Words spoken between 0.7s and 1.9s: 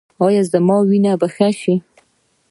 وینه به ښه شي؟